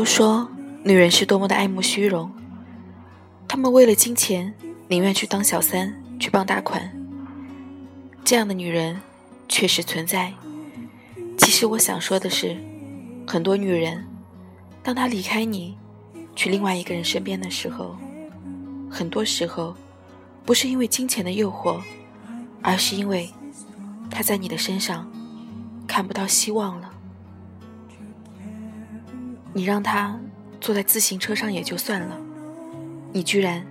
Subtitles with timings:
[0.00, 0.48] 都说
[0.82, 2.32] 女人是多么的爱慕虚荣，
[3.46, 4.54] 她们为了金钱
[4.88, 6.90] 宁愿去当小三，去傍大款。
[8.24, 8.98] 这样的女人
[9.46, 10.32] 确实存在。
[11.36, 12.56] 其实我想说的是，
[13.26, 14.06] 很多女人，
[14.82, 15.76] 当她离开你，
[16.34, 17.94] 去另外一个人身边的时候，
[18.90, 19.76] 很多时候
[20.46, 21.78] 不是因为金钱的诱惑，
[22.62, 23.28] 而是因为
[24.10, 25.06] 她在你的身上
[25.86, 26.90] 看不到希望了。
[29.52, 30.18] 你让他
[30.60, 32.16] 坐在自行车上也就算了，
[33.12, 33.64] 你居然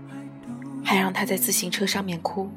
[0.84, 2.50] 还让他在自行车上面哭。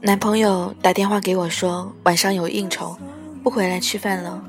[0.00, 2.96] 男朋友打电话给我说晚上有应酬，
[3.42, 4.42] 不回来吃饭了。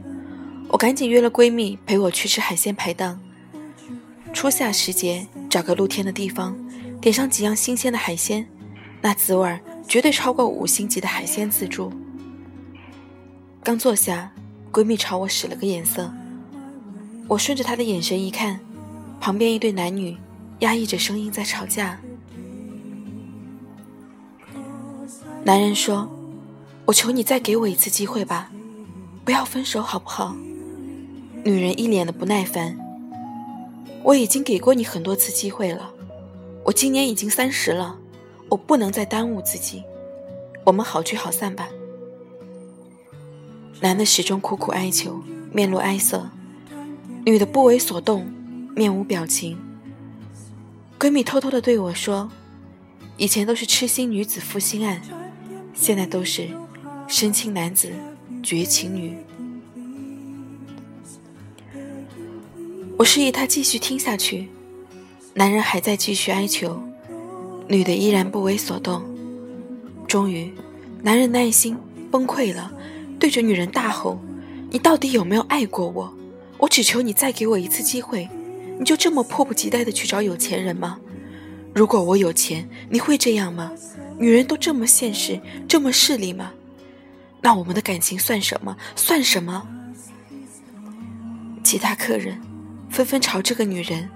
[0.70, 3.20] 我赶紧约了闺蜜陪我去吃海鲜排档。
[4.32, 6.56] 初夏时节，找个露天的地方，
[7.02, 8.48] 点上几样新鲜的海鲜，
[9.02, 11.92] 那滋味儿绝对超过五星级的海鲜自助。
[13.64, 14.32] 刚坐下，
[14.72, 16.14] 闺蜜朝我使了个眼色，
[17.28, 18.60] 我顺着她的眼神一看，
[19.20, 20.16] 旁边一对男女
[20.60, 22.00] 压抑着声音在吵架。
[25.44, 26.08] 男人说
[26.86, 28.52] ：“我求你再给我一次机会吧，
[29.26, 30.38] 不要分手好不好？”
[31.50, 32.78] 女人一脸的不耐烦。
[34.04, 35.92] 我已经给过你很多次机会了，
[36.64, 37.98] 我今年已经三十了，
[38.50, 39.84] 我不能再耽误自己。
[40.64, 41.68] 我们好聚好散吧。
[43.82, 46.20] 男的始终苦苦哀求，面露哀色；
[47.26, 48.32] 女的不为所动，
[48.76, 49.58] 面无表情。
[51.00, 52.30] 闺蜜偷偷的对我说
[53.18, 55.02] ：“以前都是痴心女子负心汉，
[55.74, 56.48] 现在都是
[57.08, 57.90] 深情男子
[58.44, 59.18] 绝情女。”
[63.00, 64.50] 我示意他继续听下去，
[65.34, 66.84] 男人还在继续哀求，
[67.66, 69.02] 女的依然不为所动。
[70.06, 70.54] 终于，
[71.02, 71.78] 男人耐心
[72.12, 72.70] 崩溃了，
[73.18, 74.20] 对着女人大吼
[74.70, 76.14] ：“你到底有没有爱过我？
[76.58, 78.28] 我只求你再给我一次机会，
[78.78, 81.00] 你就这么迫不及待的去找有钱人吗？
[81.74, 83.72] 如果我有钱，你会这样吗？
[84.18, 85.40] 女人都这么现实，
[85.70, 86.52] 这么势利吗？
[87.40, 88.76] 那我们的感情算什么？
[88.98, 89.66] 算什么？”
[91.64, 92.38] 其他客人。
[92.90, 94.10] 纷纷朝这个女人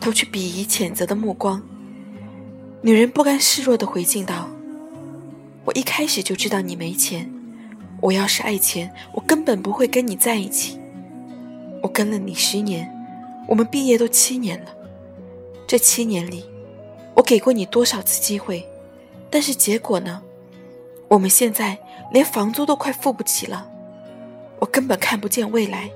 [0.00, 1.62] 投去鄙夷、谴责的目光。
[2.80, 4.48] 女人不甘示弱地回敬道
[5.66, 7.30] ：“我一开始就知道你没钱。
[8.00, 10.80] 我要是爱钱，我根本不会跟你在一起。
[11.82, 12.90] 我跟了你十年，
[13.46, 14.70] 我们毕业都七年了。
[15.66, 16.44] 这七年里，
[17.14, 18.66] 我给过你多少次机会？
[19.28, 20.22] 但是结果呢？
[21.08, 21.78] 我们现在
[22.12, 23.68] 连房租都快付不起了。
[24.60, 25.90] 我根本看不见未来。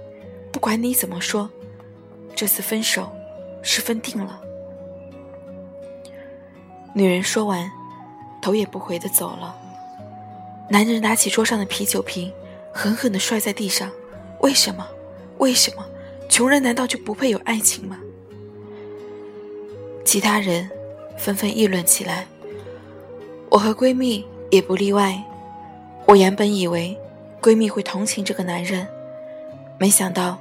[0.53, 1.49] 不管你怎么说。”
[2.35, 3.11] 这次分手
[3.63, 4.41] 是分定了。
[6.93, 7.71] 女人说完，
[8.41, 9.57] 头也不回的走了。
[10.71, 12.33] 男人拿起桌上的啤酒瓶，
[12.73, 13.91] 狠狠的摔在地上。
[14.41, 14.87] 为什么？
[15.39, 15.85] 为什么？
[16.29, 17.99] 穷人难道就不配有爱情吗？
[20.05, 20.69] 其他人
[21.17, 22.27] 纷纷议论起来，
[23.49, 25.23] 我和闺蜜也不例外。
[26.07, 26.97] 我原本以为
[27.41, 28.87] 闺蜜会同情这个男人，
[29.79, 30.39] 没想到。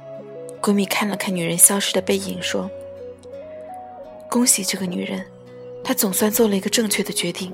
[0.64, 2.70] 闺蜜看了看女人消失的背影，说
[4.30, 5.26] ：“恭喜这个女人，
[5.84, 7.52] 她总算做了一个正确的决定，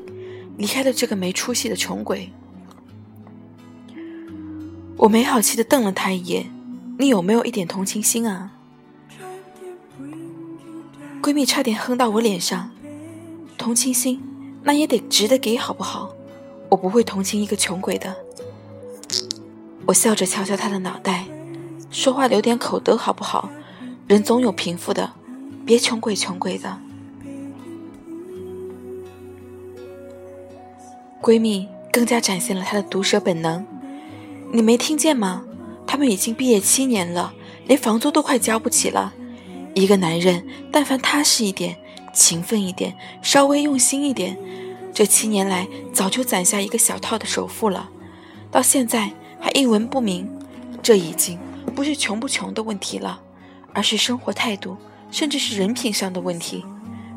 [0.56, 2.31] 离开了这个没出息的穷鬼。”
[4.97, 6.53] 我没好气的瞪了她一眼
[7.00, 8.53] ：“你有没有一点同情心啊？”
[11.20, 12.70] 闺蜜差点哼到我脸上
[13.59, 14.22] ：“同情心，
[14.62, 16.15] 那也得值得给，好不好？
[16.69, 18.16] 我不会同情一个穷鬼的。”
[19.87, 21.25] 我笑着敲敲她的脑袋。
[21.91, 23.51] 说话留点口德好不好？
[24.06, 25.11] 人总有贫富的，
[25.67, 26.79] 别穷鬼穷鬼的。
[31.20, 33.67] 闺蜜更加展现了她的毒舌本能。
[34.53, 35.44] 你没听见吗？
[35.87, 37.35] 他们已经毕业七年了，
[37.67, 39.12] 连房租都快交不起了。
[39.75, 41.76] 一个男人，但凡踏实一点、
[42.14, 44.37] 勤奋一点、稍微用心一点，
[44.94, 47.91] 这七年来早就攒下一个小套的首付了。
[48.50, 49.11] 到现在
[49.41, 50.29] 还一文不名，
[50.81, 51.38] 这已经。
[51.81, 53.23] 不是穷不穷的问题了，
[53.73, 54.77] 而是生活态度，
[55.11, 56.62] 甚至是人品上的问题，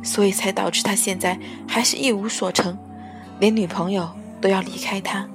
[0.01, 1.37] 所以才导致他现在
[1.67, 2.77] 还是一无所成，
[3.41, 5.27] 连女朋友都要离开他。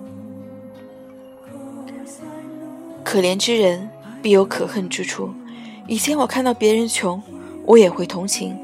[3.04, 3.90] 可怜之人
[4.22, 5.30] 必有可恨之处。
[5.86, 7.22] 以前我看到别人穷，
[7.66, 8.58] 我也会同情。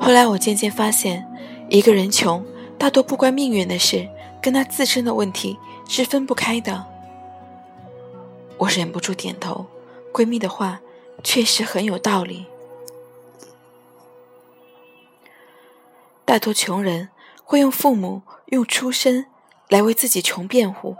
[0.00, 1.24] 后来我渐渐发现，
[1.68, 2.44] 一个人穷，
[2.76, 4.08] 大多不关命运的事，
[4.42, 5.56] 跟他自身的问题
[5.88, 6.84] 是分不开的。
[8.58, 9.64] 我忍不住点头，
[10.16, 10.80] 闺蜜的话
[11.22, 12.46] 确实很有道理。
[16.24, 17.10] 大多穷人
[17.44, 19.26] 会用父母用出身
[19.68, 20.96] 来为自己穷辩护。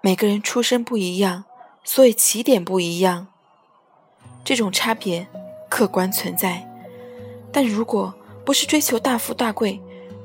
[0.00, 1.42] 每个人出身不一样，
[1.82, 3.26] 所以起点不一样。
[4.44, 5.26] 这种差别
[5.68, 6.70] 客观存在，
[7.52, 9.80] 但如果不是追求大富大贵，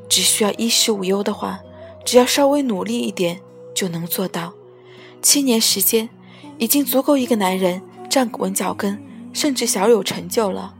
[0.07, 1.59] 只需要衣食无忧的话，
[2.05, 3.41] 只要稍微努力一点
[3.73, 4.53] 就能做到。
[5.23, 6.07] 七年时间
[6.59, 7.81] 已经足够一个男人
[8.15, 8.97] 站稳脚跟，
[9.33, 10.73] 甚至小有成就了。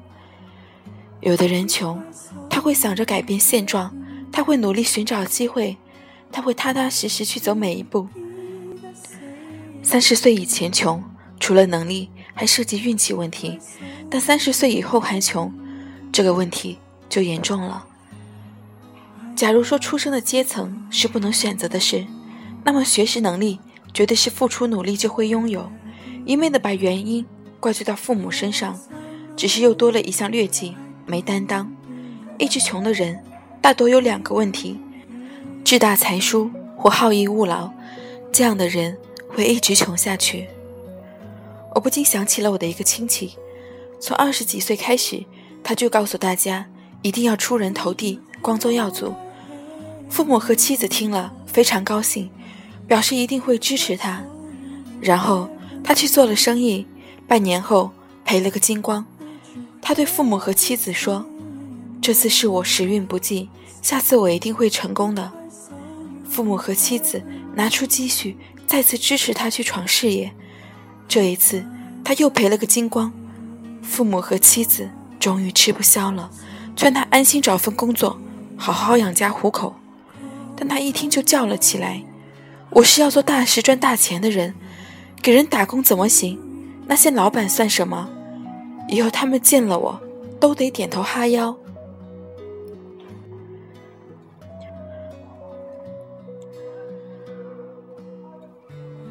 [1.19, 2.01] 有的人穷，
[2.49, 3.93] 他会想着改变现状，
[4.31, 5.75] 他会努力寻找机会，
[6.31, 8.07] 他会踏踏实实去走每一步。
[9.83, 11.03] 三十岁以前穷，
[11.37, 13.59] 除了能力，还涉及运气问题；
[14.09, 15.53] 但三十岁以后还穷，
[16.13, 16.79] 这个问题
[17.09, 17.85] 就严重了。
[19.35, 22.05] 假如说出生的阶层是不能选择的事，
[22.63, 23.59] 那么学习能力
[23.93, 25.69] 绝对是付出努力就会拥有。
[26.25, 27.25] 一味的把原因
[27.60, 28.80] 怪罪到父母身上，
[29.36, 30.75] 只是又多了一项劣迹，
[31.06, 31.74] 没担当。
[32.38, 33.24] 一直穷的人，
[33.62, 34.80] 大多有两个问题：
[35.63, 37.72] 志大才疏或好逸恶劳。
[38.31, 38.98] 这样的人。
[39.36, 40.48] 会一直穷下去。
[41.74, 43.36] 我不禁想起了我的一个亲戚，
[44.00, 45.25] 从二十几岁开始，
[45.62, 46.66] 他就告诉大家
[47.01, 49.13] 一定要出人头地，光宗耀祖。
[50.10, 52.30] 父母和妻子听了非常高兴，
[52.88, 54.24] 表示一定会支持他。
[55.01, 55.50] 然后
[55.85, 56.87] 他去做了生意，
[57.27, 57.91] 半年后
[58.25, 59.05] 赔了个精光。
[59.81, 61.25] 他对父母和妻子说
[62.01, 63.49] ：“这次是我时运不济，
[63.83, 65.31] 下次我一定会成功的。”
[66.27, 67.23] 父母和妻子
[67.53, 68.35] 拿出积蓄。
[68.67, 70.33] 再次支持他去闯事业，
[71.07, 71.63] 这一次
[72.03, 73.13] 他又赔了个精光。
[73.83, 74.89] 父母和妻子
[75.19, 76.31] 终于吃不消了，
[76.75, 78.19] 劝他安心找份工作，
[78.57, 79.75] 好好养家糊口。
[80.55, 82.03] 但他一听就叫了起来
[82.71, 84.55] ：“我是要做大事赚大钱的人，
[85.25, 86.38] 给人打工怎么行？
[86.86, 88.07] 那些老板算什么？
[88.88, 90.00] 以后他们见了我，
[90.39, 91.57] 都得点头哈腰。”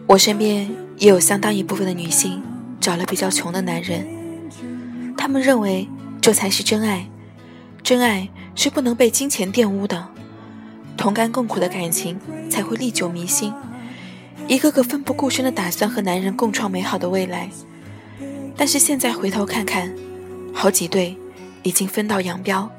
[0.06, 2.40] 我身边也有相当一部分的女性
[2.80, 4.06] 找了比较穷的男人，
[5.16, 5.88] 他们认为
[6.20, 7.10] 这才是真爱，
[7.82, 10.06] 真爱是不能被金钱玷污的，
[10.96, 12.16] 同甘共苦的感情
[12.48, 13.52] 才会历久弥新。
[14.46, 17.48] 一个个奋不顾身的打算和男人共创美好的未来，
[18.56, 19.92] 但是现在回头看看，
[20.52, 21.16] 好几对
[21.62, 22.70] 已经分道扬镳，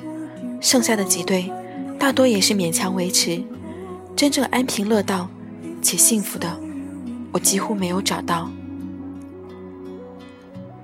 [0.61, 1.51] 剩下的几对
[1.97, 3.41] 大多也是勉强维持，
[4.15, 5.27] 真正安贫乐道
[5.81, 6.55] 且幸福的。
[7.31, 8.49] 我几乎没有找到，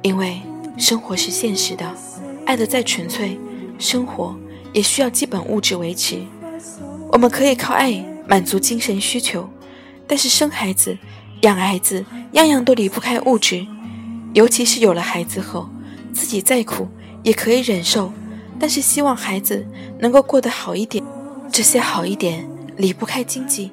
[0.01, 0.41] 因为
[0.77, 1.95] 生活是现实的，
[2.45, 3.39] 爱的再纯粹，
[3.77, 4.35] 生活
[4.73, 6.21] 也需要基本物质维持。
[7.11, 9.47] 我们可以靠爱满足精神需求，
[10.11, 10.97] 但是生孩子、
[11.43, 12.03] 养孩子，
[12.33, 13.65] 样样都离不开物质。
[14.33, 15.69] 尤其是有了孩子后，
[16.13, 16.85] 自己再苦
[17.23, 18.11] 也可以忍受，
[18.59, 19.65] 但是希望孩子
[19.99, 21.01] 能够过得好一点。
[21.49, 23.71] 这些好一点离不开经济，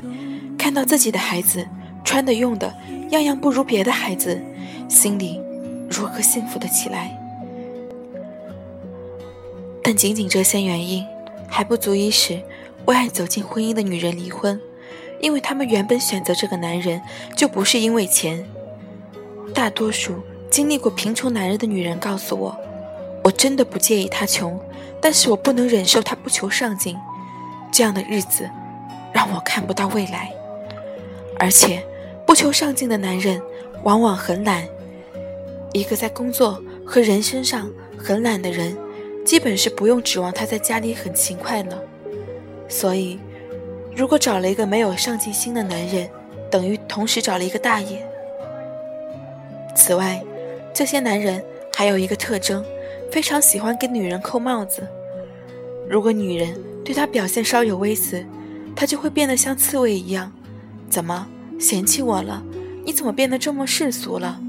[0.56, 1.66] 看到自己的孩子。
[2.04, 2.72] 穿的用的
[3.10, 4.40] 样样不如别的孩子，
[4.88, 5.40] 心里
[5.90, 7.18] 如何幸福的起来？
[9.82, 11.04] 但仅仅这些原因
[11.48, 12.40] 还不足以使
[12.84, 14.58] 为爱走进婚姻的女人离婚，
[15.20, 17.00] 因为他们原本选择这个男人
[17.36, 18.44] 就不是因为钱。
[19.54, 22.56] 大多数经历过贫穷男人的女人告诉我，
[23.24, 24.60] 我真的不介意他穷，
[25.00, 26.96] 但是我不能忍受他不求上进，
[27.72, 28.48] 这样的日子
[29.12, 30.32] 让我看不到未来，
[31.38, 31.82] 而且。
[32.26, 33.40] 不求上进的男人
[33.84, 34.62] 往往很懒，
[35.72, 38.76] 一个在工作和人身上很懒的人，
[39.24, 41.82] 基本是不用指望他在家里很勤快了。
[42.68, 43.18] 所以，
[43.98, 46.08] 如果找了一个没有上进心的男人，
[46.48, 48.00] 等于同时找了一个大爷。
[49.74, 50.22] 此外，
[50.72, 51.42] 这些男人
[51.74, 52.64] 还有一个特征，
[53.10, 54.86] 非常喜欢给女人扣帽子。
[55.90, 58.24] 如果女人对他表现稍有微词，
[58.76, 60.32] 他就会变得像刺猬一样。
[60.88, 61.26] 怎么？
[61.58, 62.40] 嫌弃我了？
[62.84, 64.40] 你怎么变得这么世俗了？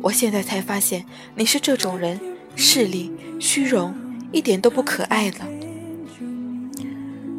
[0.00, 1.04] 我现在才发现
[1.34, 2.20] 你是这种人，
[2.54, 3.92] 势利、虚荣，
[4.30, 5.48] 一点都不可爱了。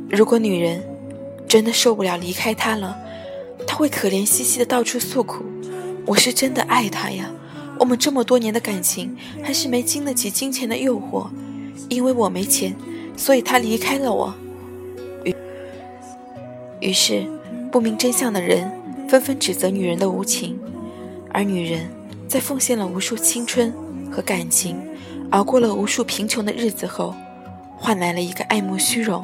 [0.10, 0.84] 如果女人
[1.54, 2.98] 真的受不了离开他了，
[3.68, 5.46] 她会可怜兮兮的到处诉苦
[6.04, 7.30] ：“我是真的爱他呀，
[7.78, 11.28] 我们这么多年的感情还是没经得起金钱的诱惑，
[11.90, 12.76] 因为我没钱，
[13.16, 14.34] 所以他离开了我。”
[15.24, 15.36] 于
[16.80, 17.24] 于是，
[17.72, 18.72] 不明真相的人。
[19.08, 20.60] 纷纷指责女人的无情，
[21.30, 21.88] 而女人
[22.28, 23.72] 在奉献了无数青春
[24.12, 24.76] 和感情，
[25.30, 27.14] 熬过了无数贫穷的日子后，
[27.78, 29.24] 换来了一个爱慕虚荣、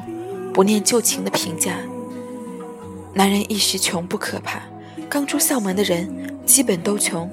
[0.54, 1.74] 不念旧情的评价。
[3.12, 4.62] 男人一时穷不可怕，
[5.08, 6.08] 刚出校门的人
[6.46, 7.28] 基本都穷。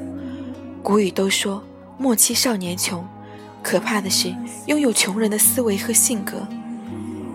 [0.82, 1.64] 古语都说
[1.98, 3.06] 莫欺少年穷，
[3.62, 4.34] 可怕的是
[4.66, 6.48] 拥有穷人的思维和性格。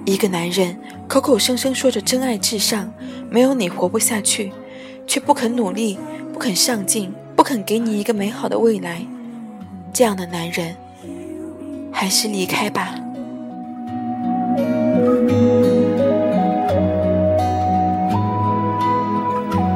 [0.04, 2.92] 一个男人口口声声说着真爱至上，
[3.30, 4.52] 没有你活不下去，
[5.06, 5.96] 却不肯努力，
[6.32, 9.06] 不肯上进，不肯给你一个美好的未来。
[9.92, 10.74] 这样的男人，
[11.92, 12.98] 还是离开吧。